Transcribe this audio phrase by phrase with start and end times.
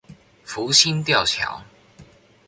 [0.43, 1.61] 福興吊橋